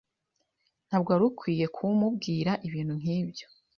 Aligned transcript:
Ntabwo 0.87 1.09
wari 1.11 1.25
ukwiye 1.29 1.65
kumubwira 1.75 2.51
ibintu 2.67 2.93
nkibyo. 3.01 3.45